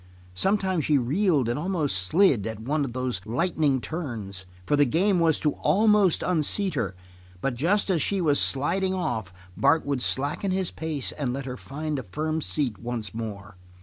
[0.33, 5.19] Sometimes she reeled and almost slid at one of those lightning turns, for the game
[5.19, 6.95] was to almost unseat her,
[7.39, 11.55] but just as she was sliding off Bart would slacken his pace and let her
[11.55, 13.57] find a firm seat once more.